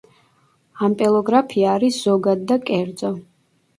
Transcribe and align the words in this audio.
ამპელოგრაფია 0.87 1.75
არის 1.75 2.01
ზოგად 2.07 2.45
და 2.53 2.59
კერძო. 2.71 3.13